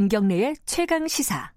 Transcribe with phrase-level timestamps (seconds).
[0.00, 1.50] 김경래의 최강 시사.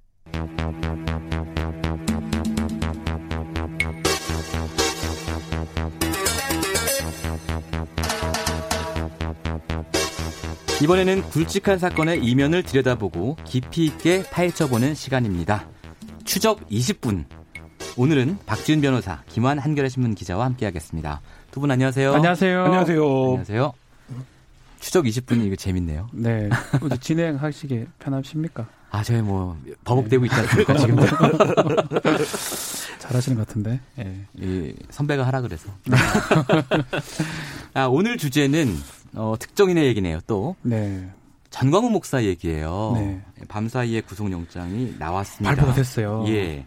[10.82, 15.66] 이번에는 굵직한 사건의 이면을 들여다보고 깊이 있게 파헤쳐보는 시간입니다.
[16.26, 17.26] 추적 20분.
[17.96, 21.22] 오늘은 박지훈 변호사, 김환 한겨레 신문 기자와 함께하겠습니다.
[21.52, 22.14] 두 분 안녕하세요.
[22.16, 22.64] 안녕하세요.
[22.64, 23.04] 안녕하세요.
[23.06, 23.74] 안녕하세요.
[24.84, 26.10] 추적 20분 이거 재밌네요.
[26.12, 26.50] 네.
[27.00, 28.68] 진행하시기 편하십니까?
[28.92, 30.98] 아, 저희 뭐 버벅대고 있지 않습니까 지금?
[33.00, 33.80] 잘하시는 것 같은데.
[33.96, 34.26] 네.
[34.38, 35.70] 이 선배가 하라 그래서.
[37.74, 38.76] 아, 오늘 주제는
[39.14, 40.20] 어, 특정인의 얘기네요.
[40.28, 40.58] 또.
[40.62, 41.10] 네.
[41.50, 42.92] 전광훈 목사 얘기예요.
[42.98, 43.22] 네.
[43.48, 45.56] 밤 사이에 구속영장이 나왔습니다.
[45.56, 46.26] 발표가 됐어요.
[46.28, 46.66] 예.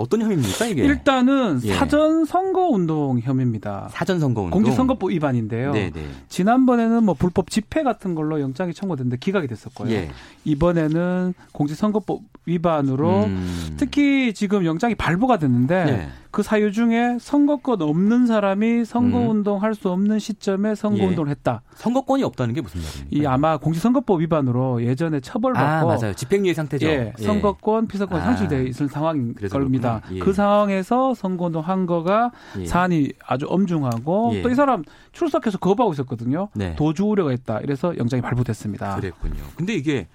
[0.00, 0.84] 어떤 혐의입니까 이게?
[0.84, 1.74] 일단은 예.
[1.74, 3.88] 사전 선거 운동 혐의입니다.
[3.90, 4.58] 사전 선거 운동.
[4.58, 5.72] 공직선거법 위반인데요.
[5.72, 6.06] 네, 네.
[6.28, 9.90] 지난번에는 뭐 불법 집회 같은 걸로 영장이 청구됐는데 기각이 됐었고요.
[9.92, 10.10] 예.
[10.44, 13.74] 이번에는 공직선거법 위반으로 음.
[13.76, 16.08] 특히 지금 영장이 발부가 됐는데 네.
[16.30, 20.74] 그 사유 중에 선거권 없는 사람이 선거운동 할수 없는 시점에 예.
[20.74, 21.62] 선거운동을 했다.
[21.74, 23.06] 선거권이 없다는 게 무슨 말입니까?
[23.10, 26.14] 이 아마 공직선거법 위반으로 예전에 아, 처벌받고 맞아요.
[26.14, 26.86] 집행유예 상태죠.
[26.86, 28.24] 예, 선거권, 피선권 아.
[28.24, 29.89] 상실돼 있을 상황인 그래서 겁니다.
[29.98, 30.16] 그렇구나.
[30.16, 30.18] 예.
[30.18, 32.66] 그 상황에서 선거운동 한 거가 예.
[32.66, 34.42] 사안이 아주 엄중하고 예.
[34.42, 36.48] 또이 사람 출석해서 거부하고 있었거든요.
[36.54, 36.74] 네.
[36.76, 37.60] 도주 우려가 있다.
[37.60, 38.96] 이래서 영장이 발부됐습니다.
[38.96, 39.42] 그랬군요.
[39.56, 40.08] 근데 이게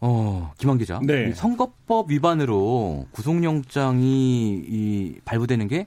[0.00, 1.00] 어, 김한 기자.
[1.02, 1.30] 네.
[1.30, 5.86] 이 선거법 위반으로 구속영장이 이 발부되는 게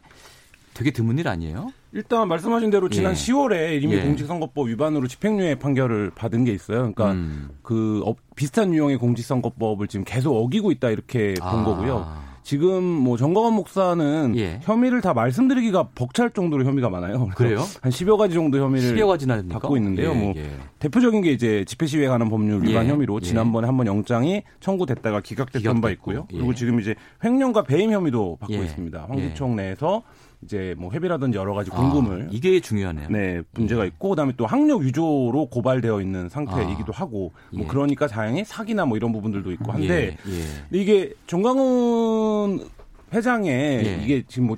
[0.74, 1.72] 되게 드문 일 아니에요?
[1.92, 3.16] 일단 말씀하신 대로 지난 예.
[3.16, 4.04] 10월에 이미 예.
[4.04, 6.92] 공직선거법 위반으로 집행유예 판결을 받은 게 있어요.
[6.94, 7.50] 그러니까 음.
[7.64, 11.64] 그 어, 비슷한 유형의 공직선거법을 지금 계속 어기고 있다 이렇게 본 아.
[11.64, 12.27] 거고요.
[12.48, 14.62] 지금 뭐 정광원 목사는 예.
[14.64, 17.28] 혐의를 다 말씀드리기가 벅찰 정도로 혐의가 많아요.
[17.36, 17.58] 그래요?
[17.82, 19.60] 한 10여 가지 정도 혐의를 10여 가지나 됩니까?
[19.60, 20.12] 받고 있는데요.
[20.12, 20.50] 예, 뭐 예.
[20.80, 22.90] 대표적인 게 이제 집회 시위에 관한 법률 위반 예.
[22.90, 23.26] 혐의로 예.
[23.26, 25.92] 지난번에 한 번 영장이 청구됐다가 기각됐던 바 기각됐고.
[25.92, 26.28] 있고요.
[26.32, 26.38] 예.
[26.38, 28.60] 그리고 지금 이제 횡령과 배임 혐의도 받고 예.
[28.60, 29.08] 있습니다.
[29.10, 30.04] 황구청 내에서
[30.44, 33.10] 이제 뭐 회비라든지 여러 가지 공금을 아, 이게 중요하네요.
[33.10, 37.68] 네, 문제가 있고 그다음에 또 학력 위조로 고발되어 있는 상태이기도 아, 하고 뭐 예.
[37.68, 40.44] 그러니까 다행히 사기나 뭐 이런 부분들도 있고 한데 예, 예.
[40.72, 42.70] 이게 정광훈
[43.14, 44.04] 회장의 예.
[44.04, 44.58] 이게 지금 뭐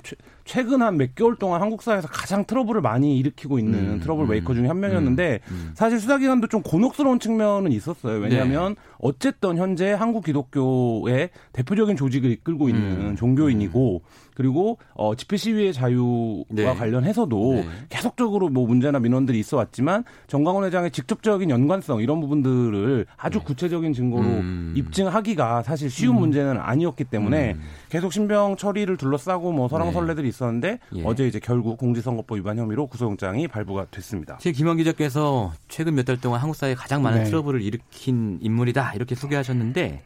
[0.50, 4.26] 최, 최근 한 몇 개월 동안 한국 사회에서 가장 트러블을 많이 일으키고 있는 음, 트러블
[4.26, 5.70] 음, 메이커 중에 한 명이었는데 음, 음.
[5.74, 8.20] 사실 수사기관도 좀 곤혹스러운 측면은 있었어요.
[8.20, 8.80] 왜냐하면 네.
[8.98, 14.02] 어쨌든 현재 한국 기독교의 대표적인 조직을 이끌고 있는 음, 종교인이고
[14.34, 16.64] 그리고 어, 집회 시위의 자유와 네.
[16.74, 17.64] 관련해서도 네.
[17.88, 24.22] 계속적으로 뭐 문제나 민원들이 있어 왔지만 정광훈 회장의 직접적인 연관성 이런 부분들을 아주 구체적인 증거로
[24.22, 24.40] 네.
[24.40, 24.72] 음.
[24.76, 27.60] 입증하기가 사실 쉬운 문제는 아니었기 때문에 음.
[27.90, 31.02] 계속 신병 처리를 둘러싸고 뭐 설왕설래들이 있었는데 예.
[31.04, 34.38] 어제 이제 결국 공직선거법 위반 혐의로 구속영장이 발부가 됐습니다.
[34.38, 37.24] 지금 김원 기자께서 최근 몇 달 동안 한국 사회에 가장 많은 네.
[37.24, 40.02] 트러블을 일으킨 인물이다 이렇게 소개하셨는데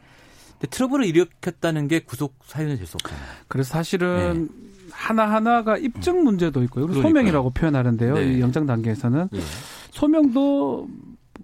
[0.52, 3.22] 근데 트러블을 일으켰다는 게 구속 사유는 될 수 없잖아요.
[3.48, 4.48] 그래서 사실은
[4.90, 6.86] 하나하나가 입증 문제도 있고요.
[6.88, 7.00] 네.
[7.00, 8.14] 소명이라고 표현하는데요.
[8.14, 8.34] 네.
[8.34, 9.40] 이 영장 단계에서는 예.
[9.90, 10.88] 소명도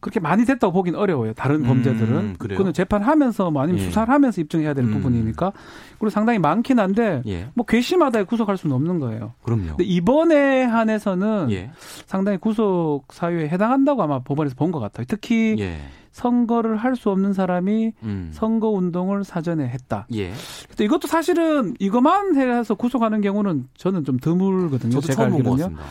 [0.01, 1.33] 그렇게 많이 됐다고 보긴 어려워요.
[1.35, 2.37] 다른 음, 범죄들은.
[2.39, 2.57] 그래요?
[2.57, 3.85] 그거는 재판하면서 뭐 아니면 예.
[3.85, 4.93] 수사를 하면서 입증해야 될 음.
[4.93, 5.53] 부분이니까.
[5.99, 7.49] 그리고 상당히 많긴 한데 예.
[7.55, 9.35] 뭐 괘씸하다 구속할 수는 없는 거예요.
[9.43, 9.69] 그럼요.
[9.77, 11.71] 근데 이번에 한해서는 예.
[12.07, 15.05] 상당히 구속 사유에 해당한다고 아마 법원에서 본 것 같아요.
[15.09, 15.79] 특히 예.
[16.13, 18.31] 선거를 할 수 없는 사람이 음.
[18.33, 20.07] 선거 운동을 사전에 했다.
[20.15, 20.33] 예.
[20.69, 24.91] 근데 이것도 사실은 이것만 해서 구속하는 경우는 저는 좀 드물거든요.
[24.93, 25.77] 저도 제가 처음 알기로는요.
[25.77, 25.85] 같습니다.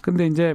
[0.00, 0.54] 근데 이제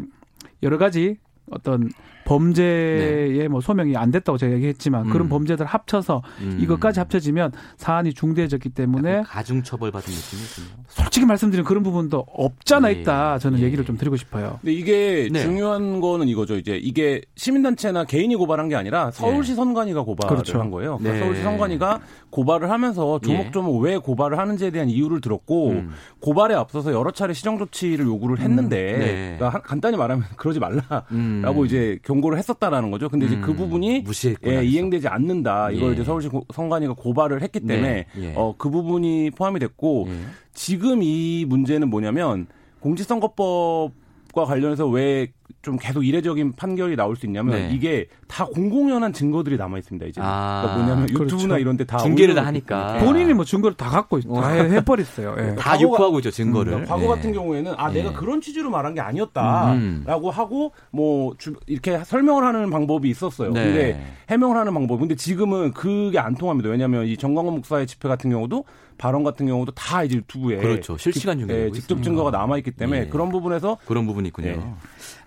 [0.63, 1.18] 여러 가지
[1.52, 1.90] 어떤
[2.27, 5.09] 범죄의 뭐 소명이 안 됐다고 제가 얘기했지만 네.
[5.09, 5.13] 음.
[5.13, 6.57] 그런 범죄들 합쳐서 음.
[6.61, 10.83] 이것까지 합쳐지면 사안이 중대해졌기 때문에 가중 처벌 받은 느낌이군요.
[10.89, 12.97] 솔직히 말씀드리면 그런 부분도 없잖아 예.
[12.99, 13.39] 있다.
[13.39, 13.63] 저는 예.
[13.63, 14.59] 얘기를 좀 드리고 싶어요.
[14.61, 15.39] 근데 이게 네.
[15.41, 16.55] 중요한 거는 이거죠.
[16.57, 20.59] 이제 이게 시민단체나 개인이 고발한 게 아니라 서울시 선관위가 고발을 그렇죠.
[20.59, 20.97] 한 거예요.
[20.97, 21.19] 그러니까 네.
[21.23, 21.99] 서울시 선관위가
[22.30, 25.91] 고발을 하면서 조목조목 왜 고발을 하는지에 대한 이유를 들었고 음.
[26.19, 29.35] 고발에 앞서서 여러 차례 시정 조치를 요구를 했는데 네.
[29.38, 31.65] 그러니까 한- 간단히 말하면 그러지 말라라고 음.
[31.65, 33.10] 이제 경 고를 했었다라는 거죠.
[33.10, 33.56] 근데 이제 그 음.
[33.58, 34.62] 부분이 무시했구나.
[34.62, 34.66] 예.
[34.66, 35.72] 이행되지 않는다.
[35.72, 35.94] 이걸 예.
[35.94, 38.22] 이제 서울시 고- 선관위가 고발을 했기 때문에 네.
[38.24, 38.34] 예.
[38.36, 40.14] 어, 그 부분이 포함이 됐고 예.
[40.54, 42.48] 지금 이 문제는 뭐냐면
[42.80, 43.92] 공직선거법
[44.38, 45.28] 과 관련해서 왜
[45.62, 47.69] 좀 계속 이례적인 판결이 나올 수 있냐면 네.
[47.74, 50.06] 이게 다 공공연한 증거들이 남아 있습니다.
[50.07, 51.57] 이제 아, 그러니까 뭐냐면 유튜브나 그렇죠.
[51.57, 52.98] 이런 데 다 중계를 다 하니까.
[53.00, 55.36] 본인이 뭐 증거를 다 갖고 있- 다 해- 해버렸어요.
[55.39, 55.56] 예.
[55.56, 56.72] 다 과거가- 유포하고 있죠 증거를.
[56.74, 57.07] 그러니까 과거 예.
[57.16, 57.94] 같은 경우에는 아 예.
[58.04, 60.31] 내가 그런 취지로 말한 게 아니었다라고 음.
[60.31, 63.51] 하고 뭐 주- 이렇게 설명을 하는 방법이 있었어요.
[63.51, 63.63] 네.
[63.63, 65.00] 근데 해명을 하는 방법.
[65.00, 66.69] 근데 지금은 그게 안 통합니다.
[66.69, 68.66] 왜냐하면 이 정광훈 목사의 집회 같은 경우도
[68.97, 70.97] 발언 같은 경우도 다 이제 유튜브에 그렇죠.
[70.97, 72.01] 실시간 중계되고 예, 직접.
[72.01, 73.05] 증거가 남아 있기 때문에 예.
[73.07, 74.47] 그런 부분에서 그런 부분이 있군요.
[74.57, 74.73] 네.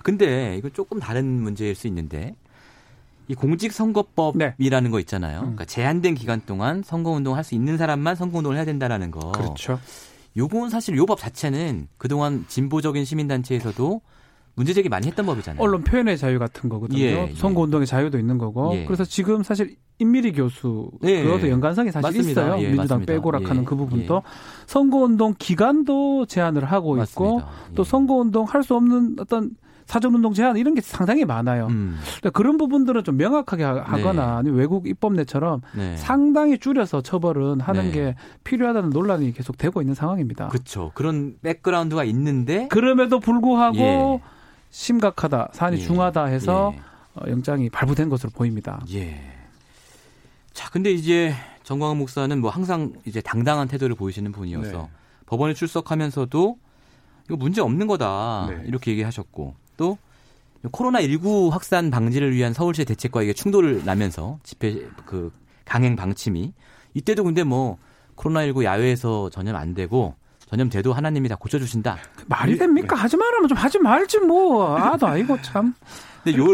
[0.02, 2.34] 근데 이거 조금 다른 문제일 수 있는데
[3.28, 5.38] 이 공직선거법이라는 거 있잖아요.
[5.38, 5.42] 음.
[5.42, 9.32] 그러니까 제한된 기간 동안 선거운동 할 수 있는 사람만 선거운동을 해야 된다라는 거.
[9.32, 9.78] 그렇죠.
[10.36, 14.00] 요건 사실 요 법 자체는 그동안 진보적인 시민단체에서도
[14.54, 15.62] 문제 제기 많이 했던 법이잖아요.
[15.62, 16.98] 언론 표현의 자유 같은 거거든요.
[16.98, 17.32] 예, 예.
[17.34, 18.72] 선거 운동의 자유도 있는 거고.
[18.74, 18.84] 예.
[18.84, 21.50] 그래서 지금 사실 임미리 교수 예, 그것도 예.
[21.50, 22.30] 연관성이 사실 맞습니다.
[22.42, 22.54] 있어요.
[22.58, 23.12] 예, 민주당 맞습니다.
[23.14, 24.22] 빼고락하는 예, 그 부분도
[24.66, 27.42] 선거 운동 기간도 제한을 하고 있고.
[27.74, 27.84] 또 예.
[27.84, 29.50] 선거 운동 할 수 없는 어떤
[29.86, 31.66] 사전 운동 제한 이런 게 상당히 많아요.
[31.68, 35.96] 음, 그러니까 그런 부분들은 좀 명확하게 하- 하거나 아니면 외국 입법례처럼 네.
[35.96, 37.90] 상당히 줄여서 처벌은 하는 네.
[37.90, 38.14] 게
[38.44, 40.46] 필요하다는 논란이 계속 되고 있는 상황입니다.
[40.48, 40.92] 그렇죠.
[40.94, 44.20] 그런 백그라운드가 있는데 그럼에도 불구하고 예.
[44.70, 45.80] 심각하다, 사안이 예.
[45.80, 46.80] 중하다 해서 예.
[47.14, 48.80] 어, 영장이 발부된 것으로 보입니다.
[48.92, 49.20] 예.
[50.52, 54.88] 자, 근데 이제 정광훈 목사는 뭐 항상 이제 당당한 태도를 보이시는 분이어서 네.
[55.26, 56.58] 법원에 출석하면서도
[57.26, 58.62] 이거 문제 없는 거다 네.
[58.66, 59.98] 이렇게 얘기하셨고 또
[60.72, 65.32] 코로나 19 확산 방지를 위한 서울시의 대책과 이게 충돌을 나면서 집회 그
[65.64, 66.52] 강행 방침이
[66.94, 67.78] 이때도 근데 뭐
[68.16, 70.16] 코로나 19 야외에서 전염 안 되고
[70.50, 71.96] 전염돼도 하나님이 다 고쳐주신다.
[72.26, 72.96] 말이 됩니까?
[72.96, 74.76] 하지 말라면 좀 하지 말지 뭐.
[74.76, 75.74] 아도 아이고 참.
[76.24, 76.44] 근데 요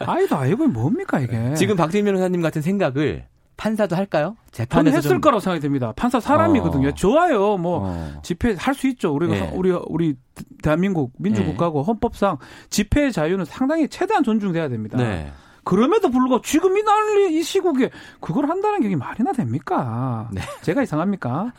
[0.00, 1.54] 아이도 아이고 뭡니까 이게.
[1.54, 3.26] 지금 박진 변호사님 같은 생각을
[3.56, 4.36] 판사도 할까요?
[4.52, 5.92] 재판에서 했을 좀- 거라고 생각이 듭니다.
[5.96, 6.88] 판사 사람이거든요.
[6.88, 6.92] 어.
[6.92, 7.56] 좋아요.
[7.58, 8.20] 뭐 어.
[8.22, 9.12] 집회 할 수 있죠.
[9.14, 9.50] 우리가 예.
[9.52, 10.14] 우리 우리
[10.62, 12.38] 대한민국 민주국가고 헌법상
[12.70, 14.96] 집회의 자유는 상당히 최대한 존중돼야 됩니다.
[14.96, 15.30] 네.
[15.64, 20.28] 그럼에도 불구하고 지금 이 난리 이 시국에 그걸 한다는 게 말이나 됩니까?
[20.32, 20.40] 네.
[20.62, 21.52] 제가 이상합니까?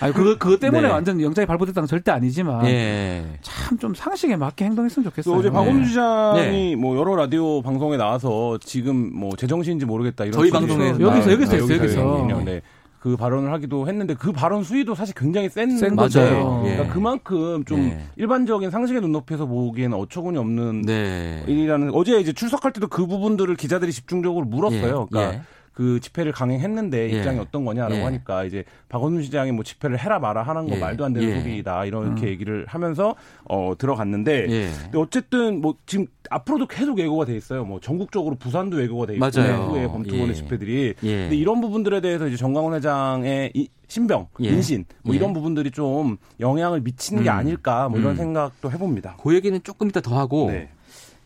[0.00, 0.88] 아니 그거 그것 때문에 네.
[0.88, 3.38] 완전 영장이 발부됐다는 건 절대 아니지만 예.
[3.40, 5.36] 참좀 상식에 맞게 행동했으면 또 좋겠어요.
[5.36, 5.86] 어제 네.
[5.86, 6.76] 시장이 네.
[6.76, 11.52] 뭐 여러 라디오 방송에 나와서 지금 뭐 제정신인지 모르겠다 이런 저희 방송에서 여기서, 아, 여기서
[11.52, 12.00] 아, 했어요, 여기서.
[12.00, 12.44] 했거든요.
[12.44, 12.60] 네.
[13.06, 16.62] 그 발언을 하기도 했는데 그 발언 수위도 사실 굉장히 센 센 건데 거죠.
[16.66, 16.70] 예.
[16.72, 18.04] 그러니까 그만큼 좀 네.
[18.16, 21.44] 일반적인 상식의 눈높이에서 보기에는 어처구니 없는 네.
[21.46, 25.06] 일이라는 어제 이제 출석할 때도 그 부분들을 기자들이 집중적으로 물었어요.
[25.06, 25.08] 예.
[25.08, 25.42] 그러니까 예.
[25.76, 27.18] 그 집회를 강행했는데 예.
[27.18, 28.02] 입장이 어떤 거냐라고 예.
[28.02, 30.80] 하니까 이제 박원순 시장이 뭐 집회를 해라 마라 하는 거 예.
[30.80, 31.40] 말도 안 되는 예.
[31.42, 32.28] 소리다 이렇게 음.
[32.28, 33.14] 얘기를 하면서
[33.44, 34.70] 어 들어갔는데 예.
[34.84, 37.66] 근데 어쨌든 뭐 지금 앞으로도 계속 예고가 돼 있어요.
[37.66, 39.26] 뭐 전국적으로 부산도 예고가 돼 있고.
[39.26, 40.32] 후에 범투본의 예.
[40.32, 41.16] 집회들이 예.
[41.16, 44.48] 근데 이런 부분들에 대해서 이제 정광훈 회장의 이 신병, 예.
[44.48, 45.18] 인신 뭐 예.
[45.18, 47.34] 이런 부분들이 좀 영향을 미치는 게 음.
[47.36, 48.16] 아닐까 뭐 이런 음.
[48.16, 49.18] 생각도 해봅니다.
[49.22, 50.70] 그 얘기는 조금 이따 더 하고 네.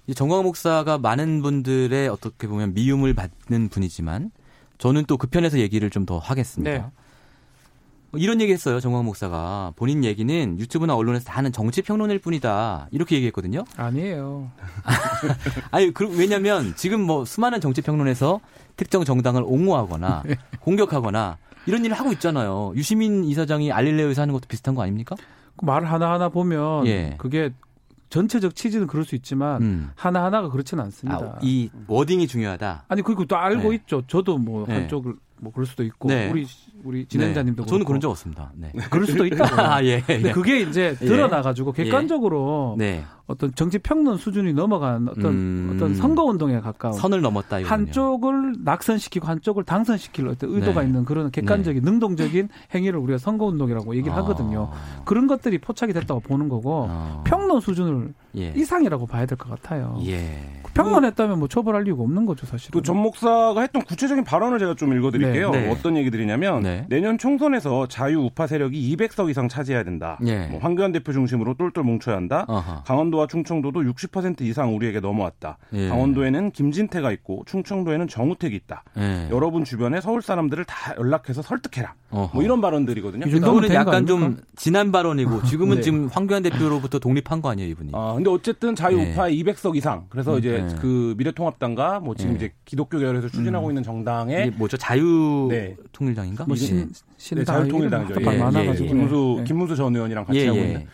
[0.08, 4.32] 이 정광훈 목사가 많은 분들의 어떻게 보면 미움을 받는 분이지만
[4.80, 6.70] 저는 또 그 편에서 얘기를 좀 더 하겠습니다.
[6.70, 6.84] 네.
[8.10, 8.80] 뭐 이런 얘기 했어요.
[8.80, 9.72] 정광훈 목사가.
[9.76, 12.88] 본인 얘기는 유튜브나 언론에서 다 하는 정치 평론일 뿐이다.
[12.90, 13.64] 이렇게 얘기했거든요.
[13.76, 14.50] 아니에요.
[15.70, 18.40] 아니, 그, 왜냐면 지금 뭐 수많은 정치 평론에서
[18.76, 20.36] 특정 정당을 옹호하거나 네.
[20.60, 21.36] 공격하거나
[21.66, 22.72] 이런 일을 하고 있잖아요.
[22.74, 25.14] 유시민 이사장이 알릴레오에서 하는 것도 비슷한 거 아닙니까?
[25.56, 27.14] 그 말 하나하나 보면 예.
[27.18, 27.50] 그게
[28.10, 29.90] 전체적 취지는 그럴 수 있지만 음.
[29.94, 31.18] 하나 하나가 그렇지는 않습니다.
[31.18, 32.84] 아, 이 워딩이 중요하다.
[32.88, 33.76] 아니 그리고 또 알고 네.
[33.76, 34.02] 있죠.
[34.06, 34.74] 저도 뭐 네.
[34.74, 36.28] 한쪽을 뭐 그럴 수도 있고 네.
[36.30, 36.46] 우리
[36.84, 37.68] 우리 진행자님도 네.
[37.68, 37.84] 저는.
[37.84, 38.52] 그런 적 없습니다.
[38.54, 38.72] 네.
[38.90, 39.56] 그럴 수도 있다고.
[39.60, 40.00] 아, 예.
[40.00, 40.32] 근데 예.
[40.32, 41.06] 그게 이제 예.
[41.06, 43.04] 드러나 가지고 객관적으로 네.
[43.26, 45.72] 어떤 정치 평론 수준이 넘어간 어떤 음.
[45.74, 47.72] 어떤 선거 운동에 가까운 선을 넘었다 이거군요.
[47.86, 50.88] 한쪽을 낙선시키고 한쪽을 당선시킬 어떤 의도가 네.
[50.88, 54.70] 있는 그런 객관적인 능동적인 행위를 우리가 선거 운동이라고 얘기를 하거든요.
[54.72, 55.02] 아.
[55.04, 57.22] 그런 것들이 포착이 됐다고 보는 거고 아.
[57.24, 58.52] 평론 수준을 예.
[58.56, 59.98] 이상이라고 봐야 될 것 같아요.
[60.06, 60.59] 예.
[60.74, 62.72] 평론했다면 뭐 처벌할 이유가 없는 거죠, 사실은.
[62.72, 65.50] 또전 목사가 했던 구체적인 발언을 제가 좀 읽어드릴게요.
[65.50, 65.62] 네.
[65.62, 65.70] 네.
[65.70, 66.86] 어떤 얘기들이냐면 네.
[66.88, 70.18] 내년 총선에서 자유 우파 세력이 200석 이상 차지해야 된다.
[70.26, 70.46] 예.
[70.46, 72.44] 뭐 황교안 대표 중심으로 똘똘 뭉쳐야 한다.
[72.48, 72.82] 어허.
[72.84, 75.58] 강원도와 충청도도 60% 이상 우리에게 넘어왔다.
[75.74, 75.88] 예.
[75.88, 78.84] 강원도에는 김진태가 있고 충청도에는 정우택이 있다.
[78.98, 79.28] 예.
[79.30, 81.94] 여러분 주변에 서울 사람들을 다 연락해서 설득해라.
[82.10, 82.30] 어허.
[82.34, 83.26] 뭐 이런 발언들이거든요.
[83.26, 84.46] 이 된거 약간 좀 아닙니까?
[84.56, 85.82] 지난 발언이고 지금은 네.
[85.82, 87.90] 지금 황교안 대표로부터 독립한 거 아니에요, 이분이?
[87.94, 90.06] 아, 근데 어쨌든 자유 우파의 200석 이상.
[90.08, 90.74] 그래서 이제 네.
[90.80, 92.36] 그 미래통합당과 뭐 지금 네.
[92.36, 94.76] 이제 기독교 계열에서 추진하고 있는 이게 정당의 뭐죠?
[94.76, 95.76] 자유 네.
[95.92, 96.44] 통일당인가?
[96.46, 96.60] 뭐 예.
[96.60, 98.14] 신, 네, 신당 자유통일당이죠.
[98.14, 98.88] 거 예, 많아가지고 예, 예.
[98.88, 99.44] 김문수 네.
[99.44, 100.62] 김문수 전 의원이랑 같이 예, 하고 예.
[100.62, 100.86] 있는 예,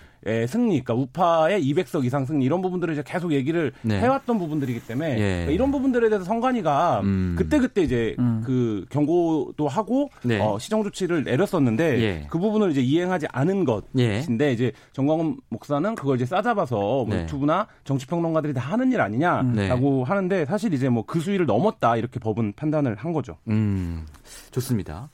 [0.47, 4.01] 승리, 그러니까 우파의 200석 이상 승리 이런 부분들을 이제 계속 얘기를 네.
[4.01, 5.17] 해왔던 부분들이기 때문에 예.
[5.17, 7.35] 그러니까 이런 부분들에 대해서 선관위가 음.
[7.39, 8.43] 그때 그때 이제 음.
[8.45, 10.39] 그 경고도 하고 네.
[10.41, 12.27] 어, 시정 조치를 내렸었는데 예.
[12.29, 13.65] 그 부분을 이제 이행하지 않은
[13.99, 14.17] 예.
[14.19, 17.23] 것인데 이제 정광훈 목사는 그걸 이제 싸잡아서 뭐 네.
[17.23, 22.55] 유튜브나 정치평론가들이 다 하는 일 아니냐라고 하는데 사실 이제 뭐 그 수위를 넘었다 이렇게 법은
[22.55, 23.39] 판단을 한 거죠.
[23.49, 24.07] 음,
[24.51, 25.09] 좋습니다.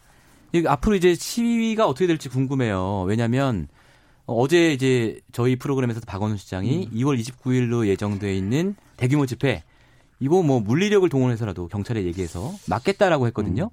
[0.52, 3.04] 이 앞으로 이제 시위가 어떻게 될지 궁금해요.
[3.06, 3.68] 왜냐하면
[4.26, 9.62] 어제 이제 저희 프로그램에서도 박원순 시장이 2월 29일로 예정돼 있는 대규모 집회
[10.20, 13.70] 이거 뭐 물리력을 동원해서라도 경찰에 얘기해서 막겠다라고 했거든요.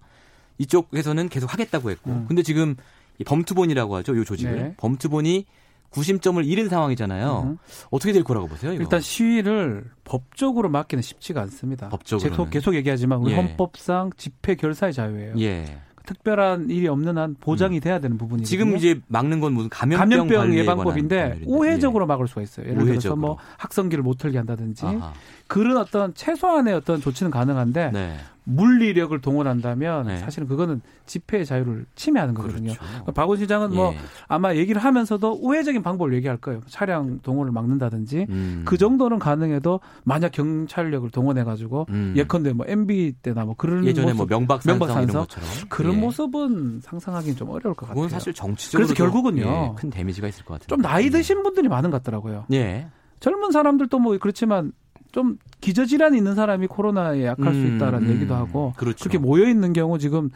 [0.58, 2.26] 이쪽에서는 계속 하겠다고 했고, 음.
[2.28, 2.76] 근데 지금
[3.20, 4.74] 이 범투본이라고 하죠, 이 조직을 네.
[4.78, 5.46] 범투본이
[5.90, 7.42] 구심점을 잃은 상황이잖아요.
[7.46, 7.58] 음.
[7.90, 8.74] 어떻게 될 거라고 보세요?
[8.74, 8.84] 이거?
[8.84, 11.90] 일단 시위를 법적으로 막기는 쉽지가 않습니다.
[11.90, 12.32] 법적으로는.
[12.32, 13.36] 계속, 계속 얘기하지만 우리 예.
[13.36, 15.34] 헌법상 집회 결사의 자유예요.
[15.40, 15.66] 예.
[16.10, 18.46] 특별한 일이 없는 한 보장이 돼야 되는 부분이거든요.
[18.46, 21.42] 지금 이제 막는 건 무슨 감염병, 감염병 예방법인데.
[21.46, 22.66] 우회적으로 막을 수가 있어요.
[22.66, 23.16] 예를 들어서 우회적으로.
[23.22, 24.90] 뭐 학성기를 못 털게 한다든지 예.
[24.90, 25.14] 아하.
[25.48, 28.18] 그런 어떤 최소한의 어떤 조치는 가능한데 네.
[28.50, 30.18] 물리력을 동원한다면 네.
[30.18, 32.74] 사실은 그거는 집회의 자유를 침해하는 거거든요.
[32.74, 33.12] 그렇죠.
[33.14, 33.98] 박 시장은 뭐 예.
[34.28, 36.62] 아마 얘기를 하면서도 우회적인 방법을 얘기할 거예요.
[36.68, 38.64] 차량 동원을 막는다든지 음.
[38.66, 42.14] 그 정도는 가능해도 만약 경찰력을 동원해 가지고 음.
[42.18, 45.28] 예컨대 뭐 MB 때나 뭐 그런 예전에 모습, 뭐 명박산성 명박산성?
[45.70, 45.98] 그런 예.
[45.98, 48.10] 모습은 상상하기는 좀 어려울 것 같아요.
[48.10, 49.76] 사실 정치적으로 그래서 결국은요.
[49.76, 50.68] 큰 데미지가 있을 것 같아요.
[50.68, 52.46] 좀 나이 드신 분들이 많은 것 같더라고요.
[52.54, 52.88] 예.
[53.20, 54.72] 젊은 사람들도 뭐 그렇지만
[55.12, 58.16] 좀 기저질환이 있는 사람이 코로나에 약할 수 음, 있다라는 음.
[58.16, 59.00] 얘기도 하고 그렇죠.
[59.00, 60.30] 그렇게 모여 있는 경우 지금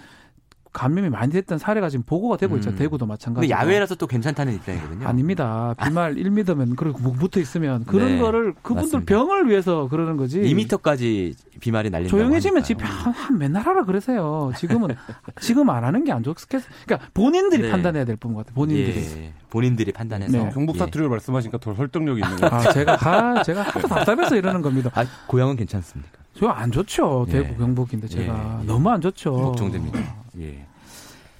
[0.73, 2.71] 감염이 많이 됐던 사례가 지금 보고가 되고 있죠.
[2.71, 2.75] 음.
[2.75, 3.41] 대구도 마찬가지고.
[3.47, 5.07] 근데 야외라서 또 괜찮다는 입장이거든요.
[5.07, 5.75] 아닙니다.
[5.83, 9.15] 비말 1m면 그리고 붙어 있으면 그런 네, 거를 그분들 맞습니다.
[9.15, 10.41] 병을 위해서 그러는 거지.
[10.41, 14.51] 2m까지 비말이 날린다고 조용해지면 한 맨날 하라 그러세요.
[14.57, 14.95] 지금은
[15.39, 16.67] 지금 안 하는 게 안 좋겠어.
[16.85, 17.71] 그러니까 본인들이 네.
[17.71, 18.53] 판단해야 될 부분 같아요.
[18.55, 18.97] 본인들이.
[18.99, 19.33] 예.
[19.49, 20.49] 본인들이 판단해서 네.
[20.53, 20.79] 경북 예.
[20.79, 22.69] 사투리를 말씀하시니까 더 설득력이 있는 것 같아요.
[22.69, 22.97] 아, 제가
[23.39, 24.89] 아, 제가 하도 답답해서 이러는 겁니다.
[24.95, 26.11] 아, 고향은 괜찮습니까?
[26.35, 27.25] 저 안 좋죠.
[27.29, 27.31] 예.
[27.31, 28.65] 대구 경북인데 제가 예, 예.
[28.65, 29.33] 너무 안 좋죠.
[29.33, 30.22] 걱정됩니다.
[30.39, 30.65] 예.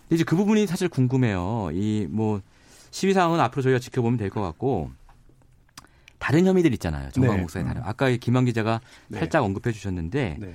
[0.09, 1.69] 이제 그 부분이 사실 궁금해요.
[1.73, 2.41] 이 뭐
[2.91, 4.91] 시위 상황은 앞으로 저희가 지켜보면 될 것 같고
[6.19, 7.09] 다른 혐의들 있잖아요.
[7.11, 7.41] 정광 네.
[7.41, 7.81] 목사의 다른.
[7.83, 9.19] 아까 김한 기자가 네.
[9.19, 10.53] 살짝 언급해 주셨는데 네.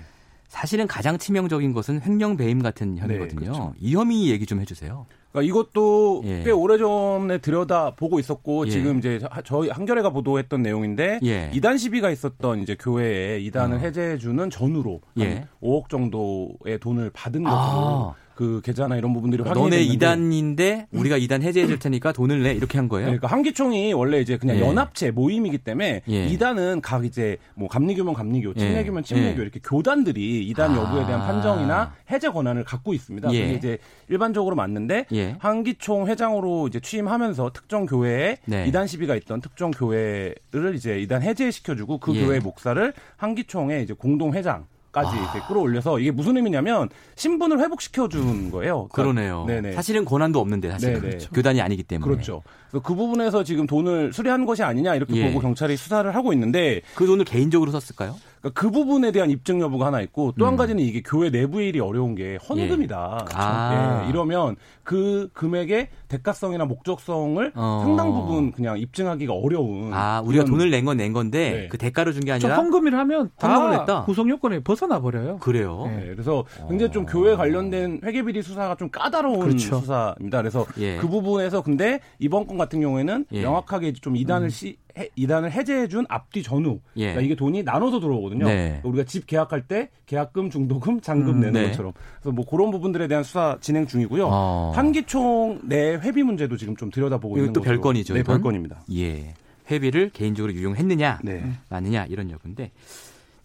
[0.48, 3.40] 사실은 가장 치명적인 것은 횡령 배임 같은 혐의거든요.
[3.40, 3.74] 네, 그렇죠.
[3.78, 5.04] 이 혐의 얘기 좀 해주세요.
[5.30, 6.42] 그러니까 이것도 예.
[6.42, 8.70] 꽤 오래전에 들여다 보고 있었고 예.
[8.70, 11.50] 지금 이제 하- 저희 한겨레가 보도했던 내용인데 예.
[11.52, 13.80] 이단 시비가 있었던 이제 교회에 이단을 어.
[13.80, 15.34] 해제해 주는 전후로 예.
[15.34, 18.14] 한 5억 정도의 돈을 받은 것으로 아.
[18.38, 22.52] 그 계좌나 이런 부분들이 확인이 너네 됐는데 이단인데 우리가 이단 해제해 줄 테니까 돈을 내
[22.52, 23.06] 이렇게 한 거예요.
[23.06, 24.60] 네, 그러니까 한기총이 원래 이제 그냥 예.
[24.60, 26.26] 연합체 모임이기 때문에 예.
[26.26, 29.42] 이단은 각 이제 뭐 감리교면 감리교, 침례교면 침례교 예.
[29.42, 31.26] 이렇게 교단들이 이단 여부에 대한 아.
[31.26, 33.32] 판정이나 해제 권한을 갖고 있습니다.
[33.32, 33.40] 예.
[33.42, 33.78] 그게 이제
[34.08, 35.34] 일반적으로 맞는데 예.
[35.40, 38.68] 한기총 회장으로 이제 취임하면서 특정 교회에 네.
[38.68, 42.24] 이단 시비가 있던 특정 교회를 이제 이단 해제시켜주고 그 예.
[42.24, 45.20] 교회 목사를 한기총의 이제 공동 회장 까지 아.
[45.20, 48.88] 이렇게 끌어올려서 이게 무슨 의미냐면 신분을 회복시켜 준 거예요.
[48.88, 49.44] 그러니까 그러네요.
[49.46, 49.72] 네네.
[49.72, 51.00] 사실은 권한도 없는데 사실.
[51.00, 51.30] 그렇죠.
[51.30, 52.10] 교단이 아니기 때문에.
[52.10, 52.42] 그렇죠.
[52.70, 55.28] 그 부분에서 지금 돈을 수리한 것이 아니냐 이렇게 예.
[55.28, 58.16] 보고 경찰이 수사를 하고 있는데 그 돈을 개인적으로 썼을까요?
[58.40, 60.56] 그러니까 그 부분에 대한 입증 여부가 하나 있고 또한 음.
[60.56, 63.18] 가지는 이게 교회 내부의 일이 어려운 게 헌금이다.
[63.30, 63.34] 예.
[63.34, 64.02] 아.
[64.04, 67.82] 예, 이러면 그 금액의 대가성이나 목적성을 어.
[67.84, 69.92] 상당 부분 그냥 입증하기가 어려운.
[69.92, 71.68] 아, 우리가 돈을 낸 건낸 건데 네.
[71.68, 74.04] 그 대가로 준게저 아니라 헌금을 하면 다 했다?
[74.04, 75.38] 구성 요건에 벗어나 버려요.
[75.38, 75.84] 그래요.
[75.86, 75.98] 네.
[75.98, 79.80] 네, 그래서 굉장히 좀 교회 관련된 회계 비리 수사가 좀 까다로운 그렇죠.
[79.80, 80.38] 수사입니다.
[80.38, 80.96] 그래서 예.
[80.96, 83.42] 그 부분에서 근데 이번 건 같은 경우에는 예.
[83.42, 86.80] 명확하게 좀 이단을 시 해- 이단을 해제해준 앞뒤 전후.
[86.96, 87.06] 예.
[87.12, 88.46] 그러니까 이게 돈이 나눠서 들어오거든요.
[88.46, 88.56] 네.
[88.82, 91.68] 그러니까 우리가 집 계약할 때 계약금, 중도금, 잔금 음, 내는 네.
[91.68, 91.92] 것처럼.
[92.20, 94.26] 그래서 뭐 그런 부분들에 대한 수사 진행 중이고요.
[94.30, 94.72] 어.
[94.74, 97.76] 한기총 내 회비 문제도 지금 좀 들여다보고 있는 또 것으로.
[97.76, 98.36] 별건이죠, 네, 이건?
[98.36, 98.82] 별건입니다.
[98.94, 99.34] 예.
[99.70, 101.44] 회비를 개인적으로 유용했느냐, 네.
[101.68, 102.70] 마느냐 이런 여부인데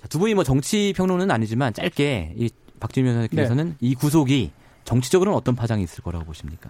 [0.02, 3.76] 자, 두 분이 뭐 정치 평론은 아니지만 짧게 이 박진미 변호사께서는 네.
[3.82, 4.52] 이 구속이
[4.86, 6.70] 정치적으로는 어떤 파장이 있을 거라고 보십니까?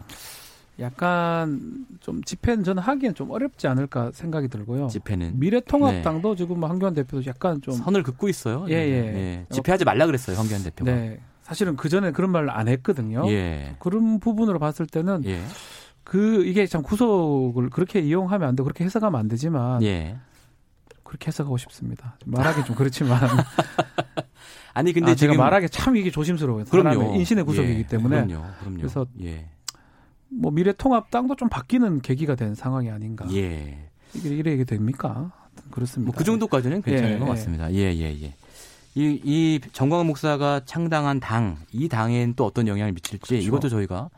[0.80, 4.88] 약간 좀 집회는 저는 하기엔 좀 어렵지 않을까 생각이 들고요.
[4.88, 8.66] 집회는 미래통합당도 지금 뭐 한교안 대표도 약간 좀 선을 긋고 있어요.
[8.70, 9.46] 예, 예.
[9.52, 10.92] 집회하지 말라 그랬어요, 황교안 대표가.
[10.92, 11.20] 네.
[11.44, 13.30] 사실은 그 전에 그런 말을 안 했거든요.
[13.30, 13.76] 예.
[13.80, 15.42] 그런 부분으로 봤을 때는 예.
[16.04, 20.18] 그 이게 참 구속을 그렇게 이용하면 안 되고 그렇게 해석하면 안 되지만 예.
[21.04, 22.18] 그렇게 해석하고 싶습니다.
[22.26, 23.20] 말하기 좀 그렇지만
[24.74, 26.66] 아니 근데 아, 제가 지금 말하기 참 이게 조심스러워요.
[26.66, 27.16] 그럼요.
[27.16, 28.46] 인신의 구속이기 예, 때문에 그럼요.
[28.60, 28.78] 그럼요.
[28.78, 29.50] 그래서 예.
[30.40, 33.26] 뭐 미래통합당도 좀 바뀌는 계기가 된 상황이 아닌가.
[33.34, 33.90] 예.
[34.14, 35.32] 이게 이래 이게 됩니까?
[35.72, 36.12] 그렇습니다.
[36.12, 37.30] 뭐 그 정도까지는 괜찮은 예, 것 예.
[37.30, 37.72] 같습니다.
[37.74, 38.36] 예, 예, 예.
[38.96, 43.44] 이, 이 정광훈 목사가 창당한 당, 이 당엔 또 어떤 영향을 미칠지 그렇죠.
[43.48, 44.10] 이것도 저희가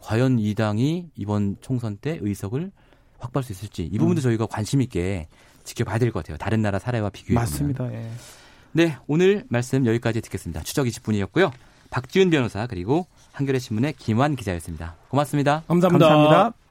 [0.00, 2.70] 과연 이 당이 이번 총선 때 의석을
[3.18, 4.22] 확보할 수 있을지 이 부분도 음.
[4.22, 5.28] 저희가 관심 있게
[5.64, 6.38] 지켜봐야 될 것 같아요.
[6.38, 7.42] 다른 나라 사례와 비교해 보면.
[7.42, 7.92] 맞습니다.
[7.92, 8.10] 예.
[8.72, 10.62] 네, 오늘 말씀 여기까지 듣겠습니다.
[10.62, 11.52] 추적 20분이었고요.
[11.92, 14.96] 박지훈 변호사 그리고 한겨레 신문의 김환 기자였습니다.
[15.08, 15.62] 고맙습니다.
[15.68, 16.08] 감사합니다.
[16.08, 16.61] 감사합니다.